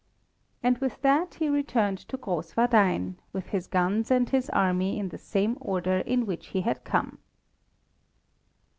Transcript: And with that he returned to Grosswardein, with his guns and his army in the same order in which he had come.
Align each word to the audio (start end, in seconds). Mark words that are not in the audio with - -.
And 0.63 0.79
with 0.79 0.99
that 1.03 1.35
he 1.35 1.47
returned 1.47 1.99
to 2.09 2.17
Grosswardein, 2.17 3.17
with 3.33 3.49
his 3.49 3.67
guns 3.67 4.09
and 4.09 4.27
his 4.27 4.49
army 4.49 4.97
in 4.97 5.09
the 5.09 5.19
same 5.19 5.59
order 5.61 5.97
in 5.99 6.25
which 6.25 6.47
he 6.47 6.61
had 6.61 6.83
come. 6.83 7.19